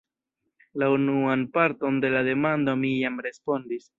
[0.83, 3.89] La unuan parton de la demando mi jam respondis.